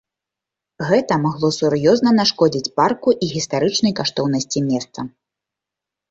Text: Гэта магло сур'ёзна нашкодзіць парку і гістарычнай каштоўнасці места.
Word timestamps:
Гэта 0.91 1.13
магло 1.25 1.49
сур'ёзна 1.57 2.13
нашкодзіць 2.19 2.69
парку 2.81 3.13
і 3.25 3.27
гістарычнай 3.33 3.93
каштоўнасці 3.99 4.59
места. 4.71 5.05